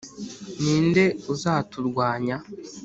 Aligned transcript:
Ni 0.63 0.75
nde 0.87 1.05
uzaturwanya 1.33 2.37